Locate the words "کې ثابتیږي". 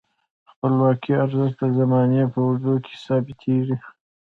2.85-3.75